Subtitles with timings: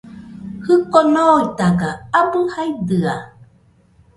[0.65, 1.89] Jiko noitaga
[2.19, 3.15] abɨ jaidɨa